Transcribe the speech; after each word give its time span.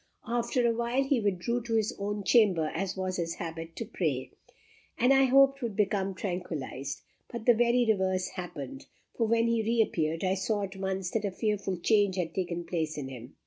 After 0.25 0.65
awhile, 0.65 1.03
he 1.03 1.19
withdrew 1.19 1.61
to 1.61 1.75
his 1.75 1.93
own 1.99 2.23
chamber, 2.23 2.71
as 2.73 2.97
was 2.97 3.17
his 3.17 3.35
habit, 3.35 3.75
to 3.75 3.85
pray, 3.85 4.31
and 4.97 5.13
I 5.13 5.25
hoped 5.25 5.61
would 5.61 5.75
become 5.75 6.15
tranquillized; 6.15 7.01
but 7.31 7.45
the 7.45 7.53
very 7.53 7.85
reverse 7.87 8.29
happened, 8.29 8.87
for 9.15 9.27
when 9.27 9.45
he 9.47 9.61
reappeared, 9.61 10.23
I 10.23 10.33
saw 10.33 10.63
at 10.63 10.75
once 10.75 11.11
that 11.11 11.23
a 11.25 11.29
fearful 11.29 11.77
change 11.77 12.15
had 12.15 12.33
taken 12.33 12.63
place 12.65 12.97
in 12.97 13.09
him. 13.09 13.35